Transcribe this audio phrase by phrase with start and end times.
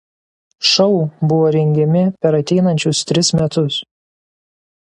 [0.69, 0.95] Šou
[1.33, 3.81] buvo rengiami per ateinančius tris metus.